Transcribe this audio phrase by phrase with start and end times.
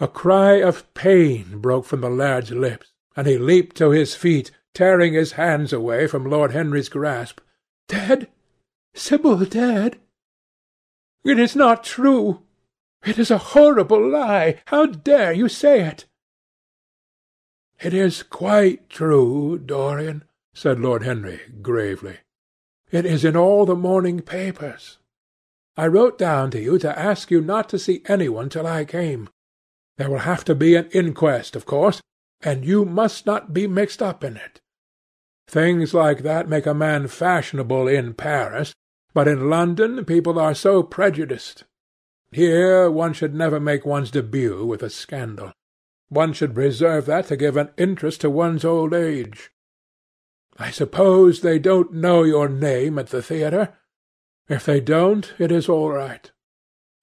[0.00, 4.52] A cry of pain broke from the lad's lips, and he leaped to his feet,
[4.72, 7.40] tearing his hands away from Lord Henry's grasp.
[7.88, 8.30] "Dead!
[8.94, 9.98] Sibyl dead!
[11.24, 12.44] It is not true!
[13.04, 14.62] It is a horrible lie!
[14.66, 16.04] How dare you say it?"
[17.80, 20.22] "It is quite true, Dorian,"
[20.54, 22.18] said Lord Henry gravely.
[22.92, 24.98] "It is in all the morning papers.
[25.76, 28.84] I wrote down to you to ask you not to see any one till I
[28.84, 29.28] came.
[29.98, 32.00] There will have to be an inquest, of course,
[32.40, 34.60] and you must not be mixed up in it.
[35.48, 38.72] Things like that make a man fashionable in Paris,
[39.12, 41.64] but in London people are so prejudiced.
[42.30, 45.52] Here one should never make one's debut with a scandal.
[46.10, 49.50] One should reserve that to give an interest to one's old age.
[50.58, 53.76] I suppose they don't know your name at the theatre?
[54.48, 56.30] If they don't, it is all right.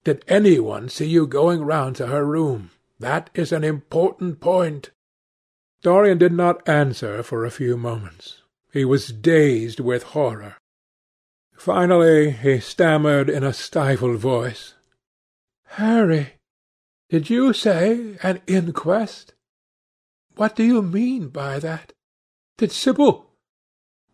[0.04, 2.70] Did any one see you going round to her room?
[2.98, 4.90] That is an important point."
[5.82, 8.42] Dorian did not answer for a few moments.
[8.72, 10.56] He was dazed with horror.
[11.54, 14.74] Finally he stammered in a stifled voice,
[15.64, 16.34] "Harry,
[17.08, 19.34] did you say an inquest?
[20.34, 21.92] What do you mean by that?
[22.56, 23.30] Did Sibyl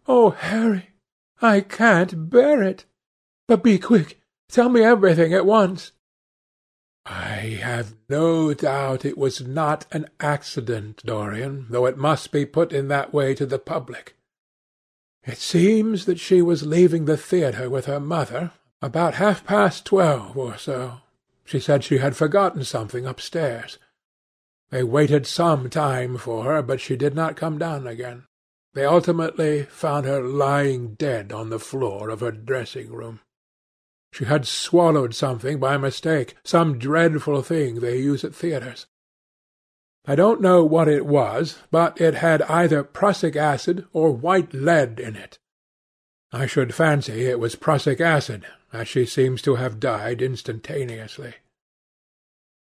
[0.07, 0.91] Oh, Harry,
[1.41, 2.85] I can't bear it!
[3.47, 4.21] But be quick.
[4.49, 5.93] Tell me everything at once."
[7.05, 12.73] "I have no doubt it was not an accident, Dorian, though it must be put
[12.73, 14.17] in that way to the public.
[15.25, 20.57] It seems that she was leaving the theatre with her mother about half-past twelve or
[20.57, 21.01] so.
[21.45, 23.79] She said she had forgotten something upstairs.
[24.71, 28.25] They waited some time for her, but she did not come down again.
[28.75, 33.21] They ultimately found her lying dead on the floor of her dressing-room.
[34.13, 38.87] She had swallowed something by mistake, some dreadful thing they use at theatres.
[40.05, 45.01] I don't know what it was, but it had either prussic acid or white lead
[45.01, 45.39] in it.
[46.31, 51.37] I should fancy it was prussic acid, as she seems to have died instantaneously.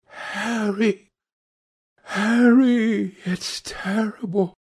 [0.06, 1.12] "Harry,
[2.02, 4.54] Harry, it's terrible!"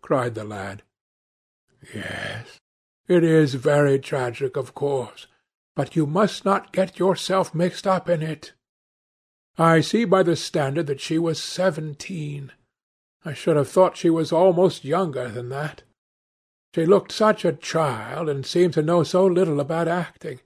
[0.00, 0.84] cried the lad.
[1.94, 2.60] "Yes,
[3.08, 5.26] it is very tragic, of course
[5.80, 8.52] but you must not get yourself mixed up in it.
[9.56, 12.52] I see by the Standard that she was seventeen.
[13.24, 15.84] I should have thought she was almost younger than that.
[16.74, 20.40] She looked such a child, and seemed to know so little about acting.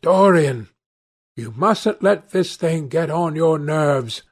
[0.00, 0.68] Dorian,
[1.34, 4.22] you mustn't let this thing get on your nerves.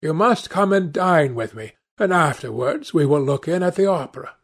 [0.00, 3.86] You must come and dine with me, and afterwards we will look in at the
[3.86, 4.36] opera.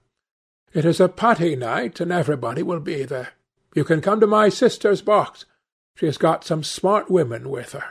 [0.74, 3.35] It is a Patti night, and everybody will be there.
[3.76, 5.44] You can come to my sister's box.
[5.96, 7.84] She has got some smart women with her.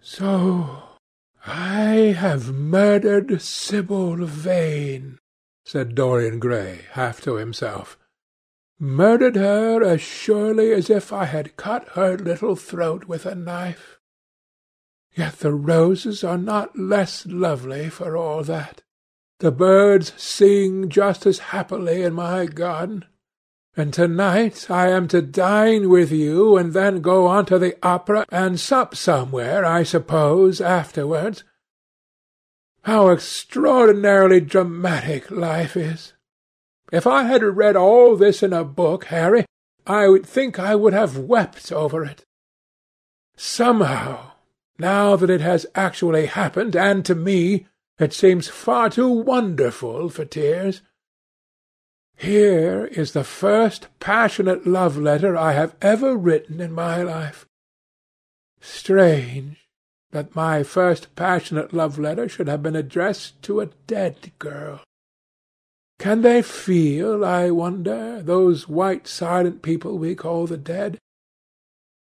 [0.00, 0.82] So
[1.46, 5.20] I have murdered Sibyl Vane,
[5.64, 7.96] said Dorian Gray, half to himself.
[8.80, 14.00] Murdered her as surely as if I had cut her little throat with a knife.
[15.14, 18.82] Yet the roses are not less lovely for all that.
[19.38, 23.04] The birds sing just as happily in my garden.
[23.76, 28.24] And to-night I am to dine with you, and then go on to the opera,
[28.30, 31.44] and sup somewhere, I suppose, afterwards.
[32.82, 36.14] How extraordinarily dramatic life is!
[36.90, 39.44] If I had read all this in a book, Harry,
[39.86, 42.24] I would think I would have wept over it.
[43.36, 44.32] Somehow,
[44.78, 47.66] now that it has actually happened, and to me,
[47.98, 50.80] it seems far too wonderful for tears.
[52.16, 57.46] Here is the first passionate love letter I have ever written in my life.
[58.60, 59.58] Strange
[60.12, 64.80] that my first passionate love letter should have been addressed to a dead girl.
[65.98, 70.98] Can they feel, I wonder, those white silent people we call the dead?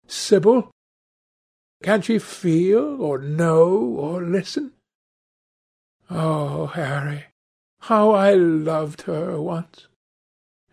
[0.08, 0.72] Sibyl?
[1.84, 4.74] Can she feel, or know, or listen?
[6.10, 7.26] Oh, Harry,
[7.82, 9.88] how I loved her once!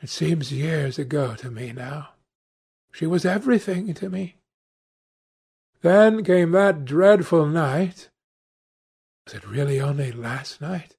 [0.02, 2.10] It seems years ago to me now.
[2.92, 4.36] She was everything to me.
[5.82, 8.08] Then came that dreadful night
[9.26, 10.96] was it really only last night?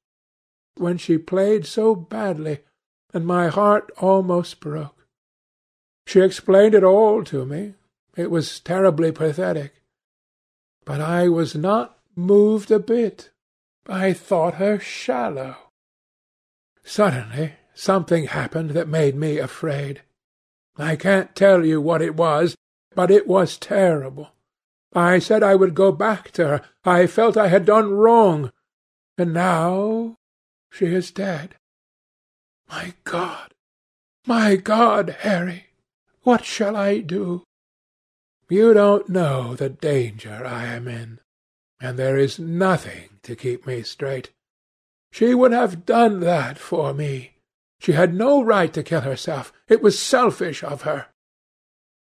[0.80, 2.60] when she played so badly,
[3.14, 5.06] and my heart almost broke.
[6.08, 7.74] She explained it all to me.
[8.16, 9.82] It was terribly pathetic.
[10.86, 13.30] But I was not moved a bit.
[13.88, 15.58] I thought her shallow.
[16.84, 20.02] Suddenly something happened that made me afraid.
[20.78, 22.56] I can't tell you what it was,
[22.94, 24.30] but it was terrible.
[24.94, 26.62] I said I would go back to her.
[26.84, 28.52] I felt I had done wrong.
[29.18, 30.18] And now
[30.70, 31.56] she is dead.
[32.70, 33.54] My God!
[34.28, 35.68] My God, Harry!
[36.24, 37.44] What shall I do?
[38.50, 41.20] You don't know the danger I am in,
[41.80, 44.32] and there is nothing to keep me straight.
[45.12, 47.39] She would have done that for me.
[47.80, 49.54] She had no right to kill herself.
[49.68, 51.08] It was selfish of her.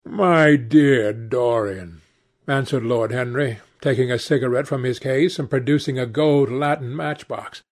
[0.05, 2.01] My dear Dorian,
[2.49, 7.63] answered Lord Henry, taking a cigarette from his case and producing a gold latten matchbox.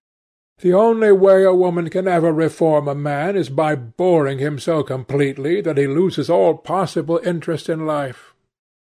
[0.60, 4.82] The only way a woman can ever reform a man is by boring him so
[4.82, 8.34] completely that he loses all possible interest in life.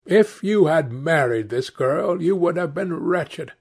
[0.06, 3.52] If you had married this girl, you would have been wretched.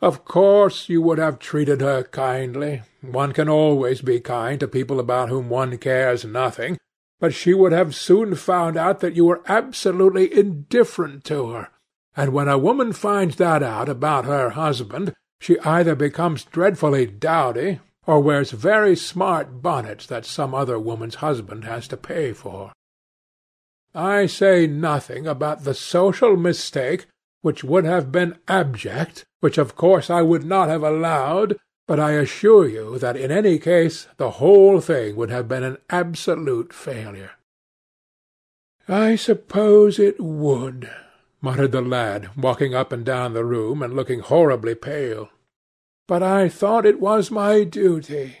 [0.00, 2.82] Of course you would have treated her kindly.
[3.00, 6.76] One can always be kind to people about whom one cares nothing,
[7.18, 11.68] but she would have soon found out that you were absolutely indifferent to her,
[12.14, 17.80] and when a woman finds that out about her husband, she either becomes dreadfully dowdy,
[18.06, 22.72] or wears very smart bonnets that some other woman's husband has to pay for.
[23.94, 27.06] I say nothing about the social mistake,
[27.46, 31.56] which would have been abject, which of course I would not have allowed,
[31.86, 35.78] but I assure you that in any case the whole thing would have been an
[35.88, 37.30] absolute failure.
[38.88, 40.90] I suppose it would,
[41.40, 45.28] muttered the lad, walking up and down the room and looking horribly pale.
[46.08, 48.38] But I thought it was my duty.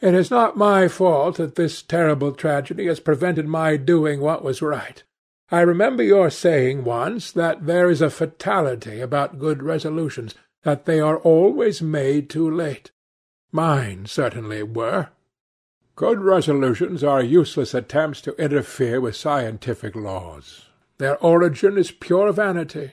[0.00, 4.60] It is not my fault that this terrible tragedy has prevented my doing what was
[4.60, 5.04] right.
[5.52, 11.00] I remember your saying once that there is a fatality about good resolutions, that they
[11.00, 12.92] are always made too late.
[13.50, 15.08] Mine certainly were.
[15.96, 20.66] Good resolutions are useless attempts to interfere with scientific laws.
[20.98, 22.92] Their origin is pure vanity.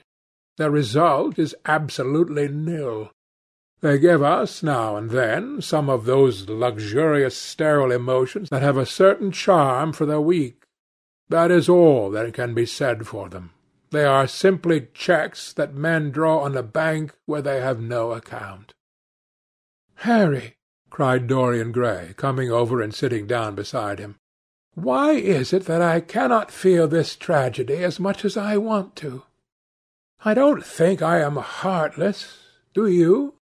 [0.56, 3.12] Their result is absolutely nil.
[3.80, 8.84] They give us, now and then, some of those luxurious sterile emotions that have a
[8.84, 10.57] certain charm for the weak.
[11.28, 13.50] That is all that can be said for them.
[13.90, 18.74] They are simply cheques that men draw on a bank where they have no account.
[19.96, 20.56] Harry,
[20.90, 24.16] cried Dorian Gray, coming over and sitting down beside him,
[24.74, 29.24] why is it that I cannot feel this tragedy as much as I want to?
[30.24, 32.38] I don't think I am heartless.
[32.74, 33.34] Do you?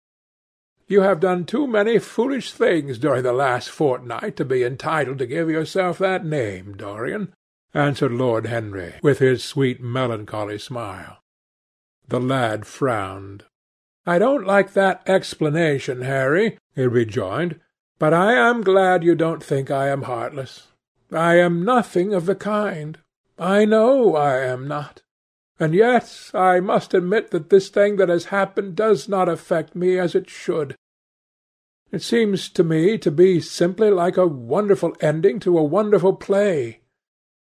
[0.87, 5.27] You have done too many foolish things during the last fortnight to be entitled to
[5.27, 7.33] give yourself that name, Dorian
[7.75, 11.19] answered Lord Henry, with his sweet melancholy smile.
[12.09, 13.45] The lad frowned.
[14.07, 17.61] I don't like that explanation, Harry, he rejoined,
[17.99, 20.69] but I am glad you don't think I am heartless.
[21.11, 22.99] I am nothing of the kind.
[23.39, 25.03] I know I am not.
[25.59, 29.99] And yet I must admit that this thing that has happened does not affect me
[29.99, 30.77] as it should.
[31.93, 36.81] It seems to me to be simply like a wonderful ending to a wonderful play.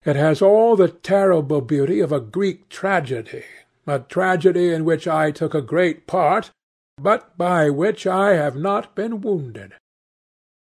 [0.07, 3.44] It has all the terrible beauty of a Greek tragedy,
[3.86, 6.50] a tragedy in which I took a great part,
[6.98, 9.74] but by which I have not been wounded.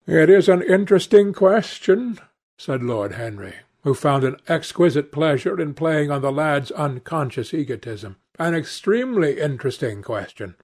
[0.06, 2.18] It is an interesting question,
[2.56, 8.16] said Lord Henry, who found an exquisite pleasure in playing on the lad's unconscious egotism.
[8.38, 10.54] An extremely interesting question.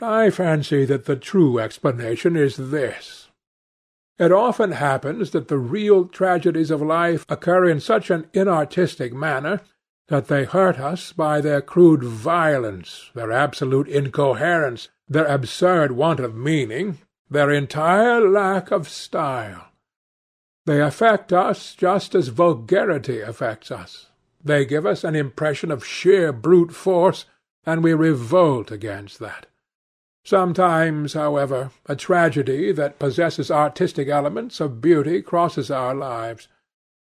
[0.00, 3.25] I fancy that the true explanation is this.
[4.18, 9.60] It often happens that the real tragedies of life occur in such an inartistic manner
[10.08, 16.34] that they hurt us by their crude violence, their absolute incoherence, their absurd want of
[16.34, 19.66] meaning, their entire lack of style.
[20.64, 24.06] They affect us just as vulgarity affects us.
[24.42, 27.26] They give us an impression of sheer brute force,
[27.64, 29.46] and we revolt against that.
[30.26, 36.48] Sometimes, however, a tragedy that possesses artistic elements of beauty crosses our lives.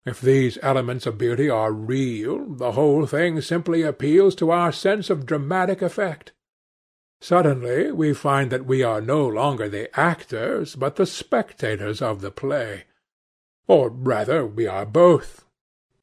[0.04, 5.08] If these elements of beauty are real, the whole thing simply appeals to our sense
[5.08, 6.32] of dramatic effect.
[7.20, 12.32] Suddenly we find that we are no longer the actors, but the spectators of the
[12.32, 12.86] play.
[13.68, 15.44] Or rather, we are both.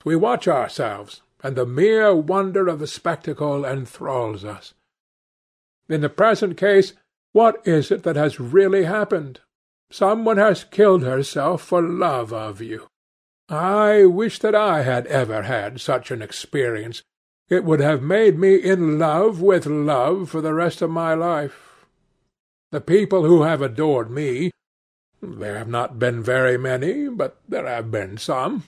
[0.05, 4.73] We watch ourselves, and the mere wonder of the spectacle enthralls us.
[5.89, 6.93] In the present case,
[7.31, 9.39] what is it that has really happened?
[9.91, 12.88] Some one has killed herself for love of you.
[13.50, 17.01] I wish that I had ever had such an experience.
[17.50, 21.86] It would have made me in love with love for the rest of my life.
[22.71, 24.51] The people who have adored me,
[25.21, 28.65] there have not been very many, but there have been some,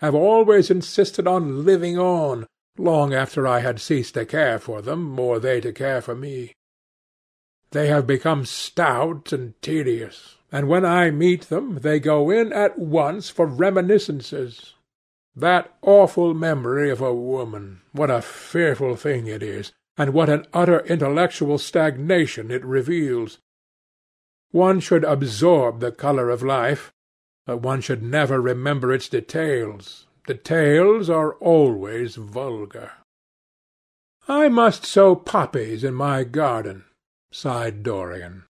[0.00, 5.16] have always insisted on living on, long after I had ceased to care for them,
[5.20, 6.52] or they to care for me.
[7.74, 12.78] They have become stout and tedious, and when I meet them they go in at
[12.78, 14.74] once for reminiscences.
[15.34, 20.46] That awful memory of a woman, what a fearful thing it is, and what an
[20.54, 23.40] utter intellectual stagnation it reveals!
[24.52, 26.92] One should absorb the colour of life,
[27.44, 30.06] but one should never remember its details.
[30.28, 32.92] Details are always vulgar.
[34.28, 36.84] "I must sow poppies in my garden,"
[37.34, 38.44] sighed Dorian.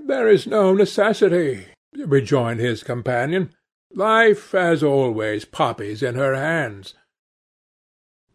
[0.00, 3.52] "There is no necessity," rejoined his companion.
[3.92, 6.94] "Life has always poppies in her hands.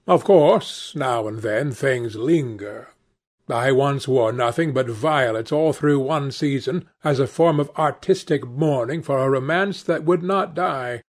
[0.06, 2.90] Of course, now and then things linger.
[3.50, 8.46] I once wore nothing but violets all through one season, as a form of artistic
[8.46, 11.02] mourning for a romance that would not die.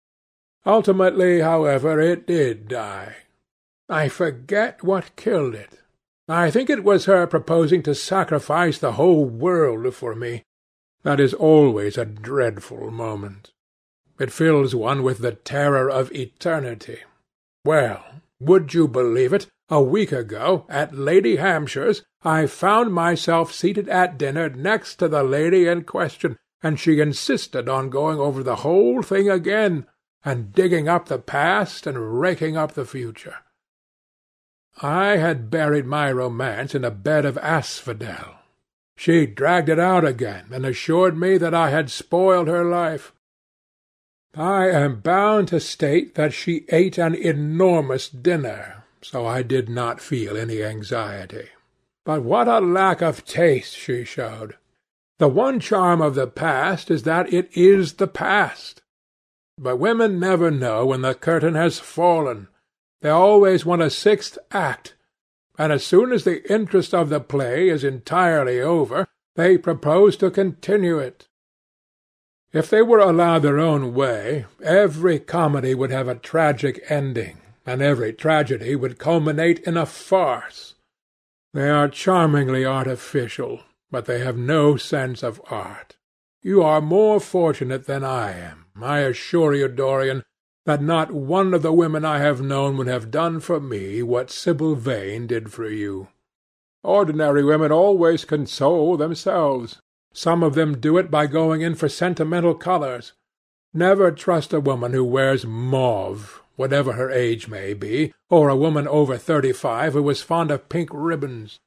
[0.65, 3.17] Ultimately, however, it did die.
[3.89, 5.81] I forget what killed it.
[6.29, 10.43] I think it was her proposing to sacrifice the whole world for me.
[11.05, 13.53] That is always a dreadful moment.
[14.19, 16.99] It fills one with the terror of eternity.
[17.65, 18.05] Well,
[18.41, 19.47] would you believe it?
[19.69, 25.23] A week ago, at Lady Hampshire's, I found myself seated at dinner next to the
[25.23, 29.87] lady in question, and she insisted on going over the whole thing again,
[30.25, 33.37] and digging up the past and raking up the future.
[34.83, 38.35] I had buried my romance in a bed of asphodel.
[38.97, 43.13] She dragged it out again, and assured me that I had spoiled her life.
[44.35, 50.01] I am bound to state that she ate an enormous dinner, so I did not
[50.01, 51.49] feel any anxiety.
[52.05, 54.57] But what a lack of taste she showed!
[55.19, 58.83] The one charm of the past is that it is the past.
[59.57, 62.49] But women never know when the curtain has fallen.
[63.01, 64.95] They always want a sixth act,
[65.59, 70.31] and as soon as the interest of the play is entirely over, they propose to
[70.31, 71.29] continue it.
[72.53, 77.83] If they were allowed their own way, every comedy would have a tragic ending and
[77.83, 80.77] every tragedy would culminate in a farce.
[81.53, 83.61] They are charmingly artificial,
[83.91, 85.97] but they have no sense of art.
[86.43, 88.67] You are more fortunate than I am.
[88.81, 90.23] I assure you, Dorian,
[90.67, 94.31] that not one of the women I have known would have done for me what
[94.31, 96.09] Sibyl Vane did for you.
[96.83, 99.81] Ordinary women always console themselves.
[100.13, 103.13] Some of them do it by going in for sentimental colours.
[103.73, 108.89] Never trust a woman who wears mauve whatever her age may be, or a woman
[108.89, 111.61] over thirty-five who is fond of pink ribbons.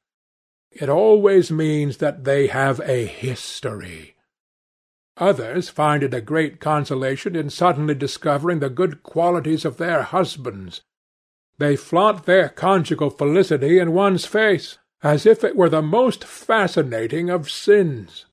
[0.72, 4.16] It always means that they have a history.
[5.20, 10.80] Others find it a great consolation in suddenly discovering the good qualities of their husbands.
[11.58, 17.28] They flaunt their conjugal felicity in one's face, as if it were the most fascinating
[17.28, 18.24] of sins.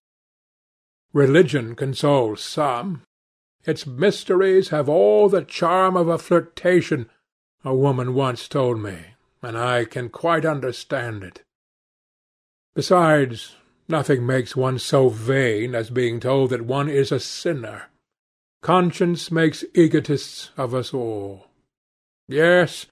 [1.11, 3.03] Religion consoles some,
[3.67, 7.09] its mysteries have all the charm of a flirtation,
[7.65, 8.97] a woman once told me,
[9.41, 11.43] and I can quite understand it.
[12.75, 17.89] Besides, nothing makes one so vain as being told that one is a sinner.
[18.61, 21.47] Conscience makes egotists of us all.
[22.27, 22.87] Yes,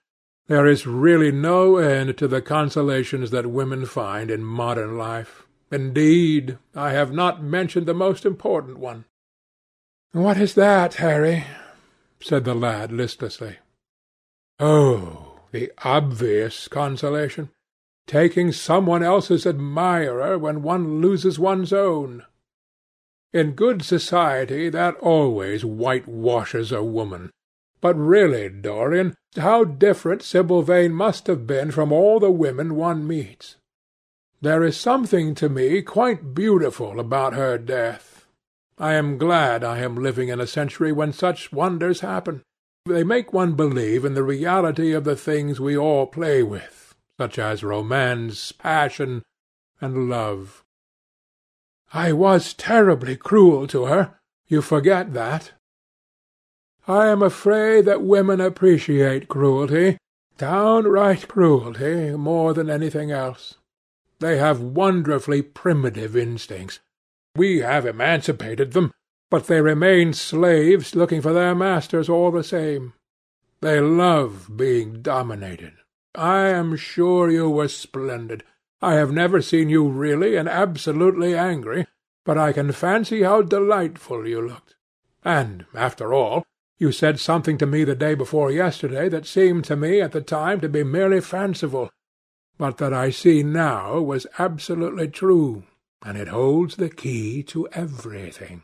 [0.48, 5.48] there is really no end to the consolations that women find in modern life.
[5.72, 9.06] Indeed, I have not mentioned the most important one.
[10.12, 11.46] "What is that, Harry?"
[12.22, 13.58] said the lad listlessly.
[14.60, 17.50] "Oh, the obvious consolation.
[18.08, 22.24] Taking some one else's admirer when one loses one's own.
[23.34, 27.32] In good society that always whitewashes a woman.
[27.82, 33.06] But really, Dorian, how different Sibyl Vane must have been from all the women one
[33.06, 33.58] meets!
[34.42, 38.28] There is something to me quite beautiful about her death.
[38.78, 42.44] I am glad I am living in a century when such wonders happen.
[42.86, 46.85] They make one believe in the reality of the things we all play with,
[47.20, 49.24] such as romance, passion,
[49.82, 50.64] and love.
[51.94, 54.20] I was terribly cruel to her.
[54.48, 55.54] You forget that.
[56.88, 59.98] I am afraid that women appreciate cruelty,
[60.38, 63.56] downright cruelty, more than anything else.
[64.20, 66.80] They have wonderfully primitive instincts.
[67.36, 68.92] We have emancipated them,
[69.30, 72.94] but they remain slaves looking for their masters all the same.
[73.62, 75.74] They love being dominated.
[76.18, 78.44] I am sure you were splendid.
[78.82, 81.88] I have never seen you really and absolutely angry,
[82.24, 84.76] but I can fancy how delightful you looked.
[85.24, 86.46] And, after all,
[86.78, 90.22] You said something to me the day before yesterday that seemed to me at the
[90.22, 91.90] time to be merely fanciful,
[92.58, 95.64] but that I see now was absolutely true,
[96.04, 98.64] and it holds the key to everything.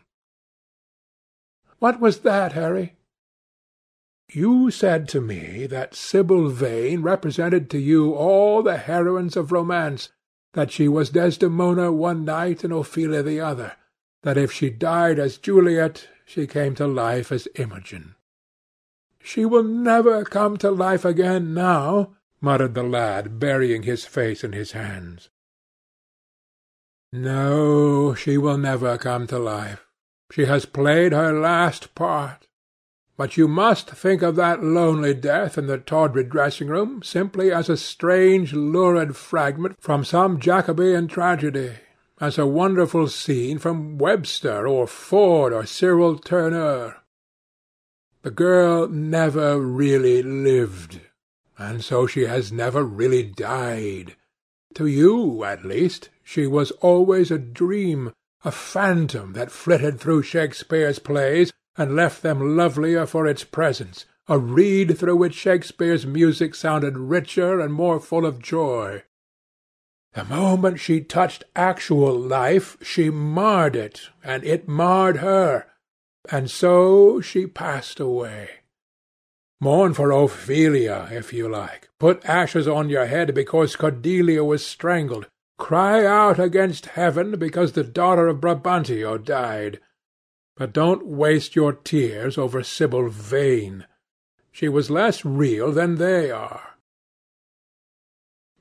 [1.80, 2.96] What was that, Harry?
[4.34, 10.10] You said to me that Sibyl Vane represented to you all the heroines of romance,
[10.54, 13.74] that she was Desdemona one night and Ophelia the other,
[14.24, 18.16] that if she died as Juliet, she came to life as Imogen.
[19.22, 24.54] She will never come to life again now, muttered the lad, burying his face in
[24.54, 25.30] his hands.
[27.12, 29.86] No, she will never come to life.
[30.32, 32.48] She has played her last part.
[33.22, 37.78] But you must think of that lonely death in the tawdry dressing-room simply as a
[37.78, 41.74] strange, lurid fragment from some Jacobean tragedy,
[42.20, 46.96] as a wonderful scene from Webster or Ford or Cyril Tourneur.
[48.24, 51.02] The girl never really lived,
[51.60, 54.16] and so she has never really died.
[54.74, 58.14] To you, at least, she was always a dream,
[58.44, 64.38] a phantom that flitted through Shakespeare's plays and left them lovelier for its presence, a
[64.38, 69.04] reed through which Shakespeare's music sounded richer and more full of joy.
[70.14, 75.68] The moment she touched actual life, she marred it, and it marred her,
[76.30, 78.50] and so she passed away.
[79.62, 81.90] Mourn for Ophelia, if you like.
[82.00, 85.28] Put ashes on your head because Cordelia was strangled.
[85.60, 89.80] Cry out against heaven because the daughter of Brabantio died.
[90.62, 93.88] But don't waste your tears over Sibyl Vane.
[94.52, 96.76] She was less real than they are.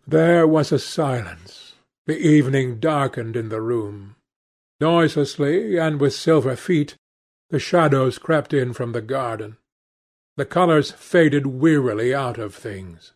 [0.07, 1.75] There was a silence.
[2.07, 4.17] The evening darkened in the room.
[4.81, 6.97] Noiselessly, and with silver feet,
[7.51, 9.59] the shadows crept in from the garden.
[10.39, 13.13] The colours faded wearily out of things.